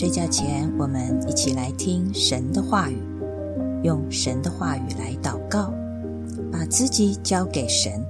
[0.00, 2.96] 睡觉前，我们一起来听神的话语，
[3.84, 5.70] 用神的话语来祷告，
[6.50, 8.02] 把自己交给神，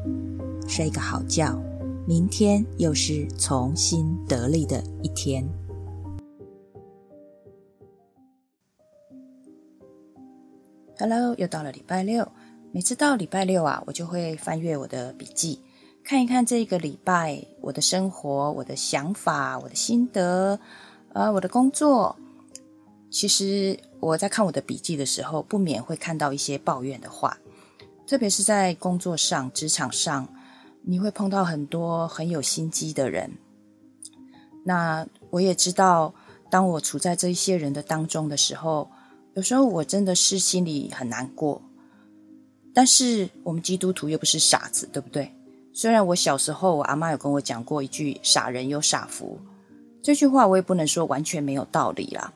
[0.69, 1.61] 睡个好觉。
[2.07, 5.45] 明天又是重新得力的一天。
[10.97, 12.25] Hello，又到了礼拜六。
[12.71, 15.61] 每次到礼拜六啊，我就会翻阅我的笔记，
[16.05, 20.61] 看一看这个礼拜我的生活、我的想法、我的心得。
[21.13, 22.17] 啊，我的工作，
[23.11, 27.39] 其实我在看我的笔记的时候，不免会看到一些抱怨的话，
[28.07, 30.29] 特别是在工作上、职场上，
[30.83, 33.33] 你会碰到很多很有心机的人。
[34.65, 36.15] 那我也知道，
[36.49, 38.89] 当我处在这一些人的当中的时候，
[39.35, 41.61] 有时候我真的是心里很难过。
[42.73, 45.35] 但是我们基督徒又不是傻子，对不对？
[45.73, 49.41] 虽然我小时候，我阿妈有跟我讲过一句“傻人有傻福”。
[50.03, 52.33] 这句话我也不能说完全没有道理啦，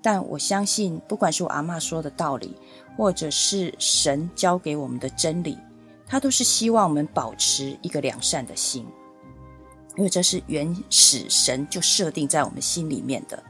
[0.00, 2.54] 但我相信，不管是我阿妈说的道理，
[2.96, 5.58] 或者是神教给我们的真理，
[6.06, 8.86] 他都是希望我们保持一个良善的心，
[9.96, 13.42] 因为这是原始神就设定在我们心里面的。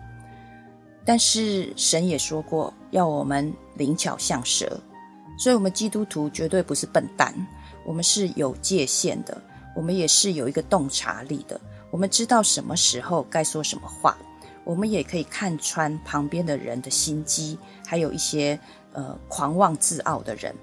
[1.05, 4.81] 但是神也说过，要我们灵巧像蛇，
[5.39, 7.35] 所以我们基督徒绝对不是笨蛋，
[7.85, 9.41] 我们是有界限的，
[9.77, 11.61] 我们也是有一个洞察力的。
[11.91, 14.17] 我们知道什么时候该说什么话，
[14.65, 18.59] 我们也可以看穿旁边的人的心机，还有一些
[18.93, 20.55] 呃狂妄自傲的人。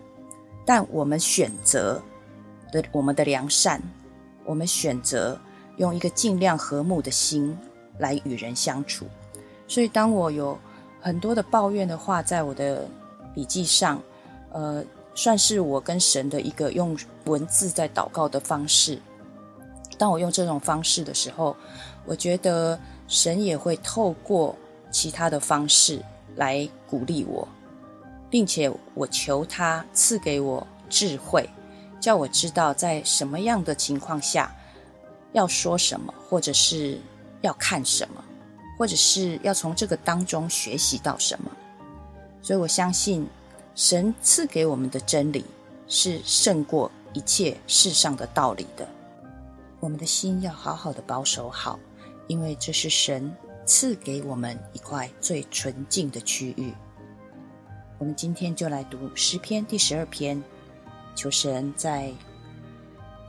[0.66, 2.02] 但我们选择
[2.72, 3.82] 的我们的良善，
[4.44, 5.40] 我们选择
[5.78, 7.58] 用一个尽量和睦的心
[7.98, 9.06] 来与人相处。
[9.68, 10.58] 所以，当我有
[11.02, 12.88] 很多的抱怨的话，在我的
[13.34, 14.00] 笔记上，
[14.52, 14.84] 呃，
[15.16, 16.96] 算是我跟神的一个用
[17.26, 19.00] 文字在祷告的方式。
[19.98, 21.56] 当我用这种方式的时候，
[22.06, 24.56] 我觉得神也会透过
[24.92, 26.02] 其他的方式
[26.36, 27.48] 来鼓励我，
[28.30, 31.50] 并且我求他赐给我智慧，
[32.00, 34.54] 叫我知道在什么样的情况下
[35.34, 37.00] 要说什么，或者是
[37.42, 38.24] 要看什么，
[38.78, 41.52] 或者是要从这个当中学习到什么。
[42.42, 43.28] 所以我相信
[43.76, 45.44] 神赐给我们的真理
[45.88, 48.88] 是胜过一切世上的道理的。
[49.86, 51.80] 我们的心要好好的保守好，
[52.26, 53.32] 因为这是神
[53.68, 56.74] 赐给我们一块最纯净的区域。
[58.00, 60.44] 我们今天就来读诗篇第十二篇，
[61.14, 62.12] 求神在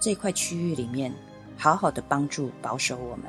[0.01, 1.13] 这块区域里面
[1.59, 3.27] 好好的帮助保守我们。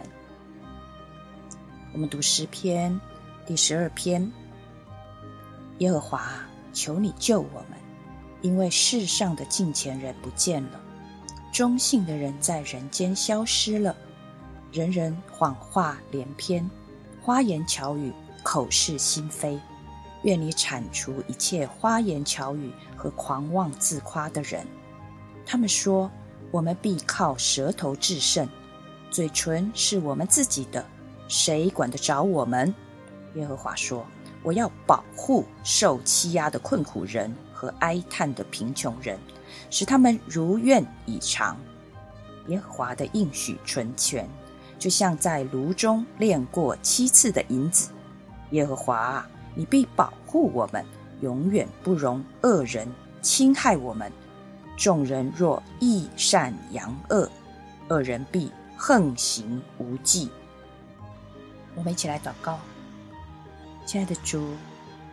[1.91, 2.97] 我们读诗篇
[3.45, 4.31] 第十二篇，
[5.79, 6.31] 耶和华，
[6.71, 7.77] 求你救我们，
[8.41, 10.79] 因为世上的近前人不见了。
[11.57, 13.95] 忠信的人在人间消失了，
[14.71, 16.69] 人人谎话连篇，
[17.19, 18.13] 花言巧语，
[18.43, 19.59] 口是心非。
[20.21, 24.67] 愿你铲除一切花言巧语和狂妄自夸的人。
[25.47, 26.11] 他们说
[26.53, 28.47] ：“我们必靠舌头制胜，
[29.09, 30.85] 嘴唇是我们自己的，
[31.27, 32.71] 谁管得着我们？”
[33.33, 34.05] 耶和华说
[34.45, 39.19] ：“我要保护受欺压的困苦人和哀叹的贫穷人。”
[39.69, 41.57] 使他们如愿以偿。
[42.47, 44.27] 耶和华的应许纯全，
[44.79, 47.89] 就像在炉中炼过七次的银子。
[48.51, 50.85] 耶和华啊，你必保护我们，
[51.21, 52.87] 永远不容恶人
[53.21, 54.11] 侵害我们。
[54.77, 57.29] 众人若异善扬恶，
[57.89, 60.29] 恶人必横行无忌。
[61.75, 62.59] 我们一起来祷告，
[63.85, 64.51] 亲爱的主，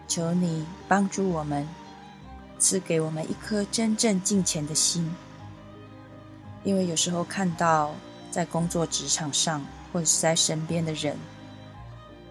[0.06, 1.66] 求你帮助我们。
[2.64, 5.14] 赐给我们一颗真正敬虔的心，
[6.62, 7.94] 因为有时候看到
[8.30, 11.14] 在工作职场上或者是在身边的人，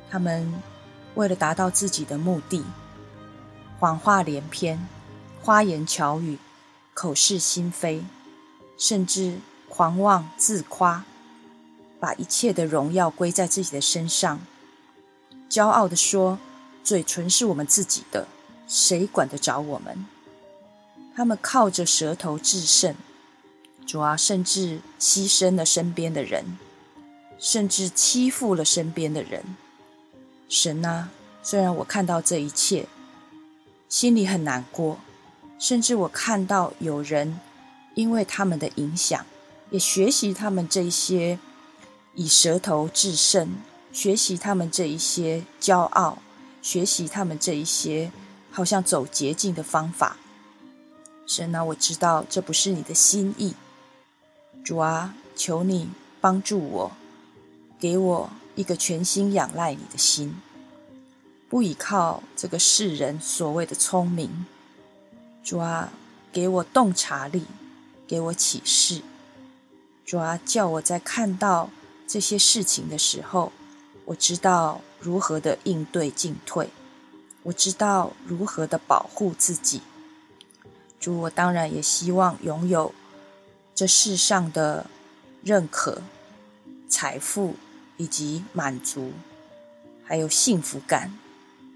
[0.09, 0.51] 他们
[1.13, 2.65] 为了达到自己的目的，
[3.77, 4.83] 谎话连篇、
[5.39, 6.39] 花言巧语、
[6.95, 8.03] 口是心非，
[8.75, 9.37] 甚至
[9.69, 11.05] 狂妄自夸，
[11.99, 14.39] 把一切的荣耀归在自己的身上，
[15.47, 16.39] 骄傲的说
[16.83, 18.27] ：“嘴唇是我们自己的，
[18.67, 20.03] 谁管得着我们？”
[21.15, 22.95] 他们靠着舌头制胜，
[23.85, 26.57] 主啊，甚至牺牲了身边的人，
[27.37, 29.43] 甚至欺负了身边的人。
[30.49, 31.09] 神啊，
[31.43, 32.87] 虽然我看到这一切，
[33.87, 34.99] 心里很难过，
[35.59, 37.39] 甚至我看到有人
[37.93, 39.23] 因为他们的影响，
[39.69, 41.37] 也学习他们这一些
[42.15, 43.55] 以舌头制胜，
[43.91, 46.17] 学习他们这一些骄傲，
[46.63, 48.11] 学习他们这一些
[48.51, 50.17] 好像走捷径的方法。
[51.25, 53.53] 神啊，我知道这不是你的心意。
[54.63, 55.89] 主啊，求你
[56.19, 56.91] 帮助我，
[57.79, 60.35] 给我一个全心仰赖你的心，
[61.49, 64.45] 不依靠这个世人所谓的聪明。
[65.43, 65.91] 主啊，
[66.31, 67.45] 给我洞察力，
[68.07, 69.01] 给我启示。
[70.05, 71.69] 主啊，叫我在看到
[72.07, 73.51] 这些事情的时候，
[74.05, 76.69] 我知道如何的应对进退，
[77.43, 79.81] 我知道如何的保护自己。
[81.03, 82.93] 主，我当然也希望拥有
[83.75, 84.85] 这世上的
[85.43, 86.01] 认可、
[86.87, 87.55] 财富
[87.97, 89.11] 以及满足，
[90.05, 91.13] 还有幸福感。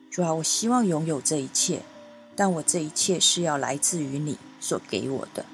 [0.09, 1.81] 主啊，我希望拥有这一切。
[2.37, 5.45] 但我这一切是要来自于你所给我的，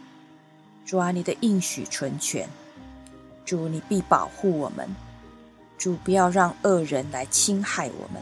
[0.85, 2.47] 主啊，你的应许纯全，
[3.43, 4.87] 主你必保护我们，
[5.79, 8.21] 主不要让恶人来侵害我们，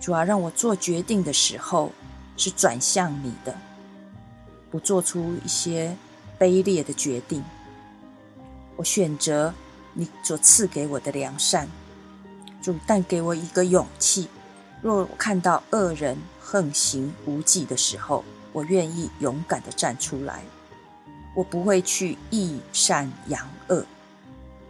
[0.00, 1.92] 主啊，让我做决定的时候
[2.36, 3.54] 是转向你的，
[4.70, 5.96] 不做出一些
[6.38, 7.42] 卑劣的决定，
[8.76, 9.52] 我选择
[9.92, 11.68] 你所赐给我的良善，
[12.62, 14.28] 主但给我一个勇气。
[14.80, 20.42] 若我看到恶人横行无忌的时候，我愿意勇敢的站出来。
[21.34, 23.84] 我不会去抑善扬恶，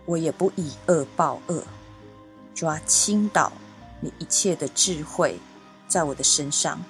[0.04, 1.62] 我也不以恶报恶。
[2.54, 3.52] 抓倾倒
[4.00, 5.38] 你一切的智慧
[5.88, 6.82] 在我的身上，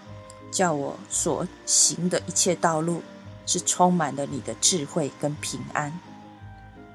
[0.51, 3.03] 叫我所行的一切道路
[3.47, 5.93] 是充满了你的智慧跟平安。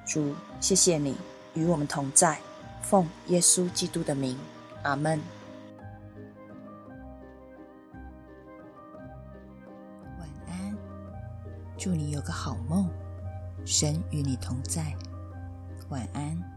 [0.05, 1.15] 主，谢谢你
[1.53, 2.39] 与我们同在，
[2.81, 4.37] 奉耶稣基督的名，
[4.83, 5.19] 阿门。
[10.19, 10.77] 晚安
[11.77, 12.89] 祝你有个好梦，
[13.65, 14.95] 神与你同在，
[15.89, 16.54] 晚安。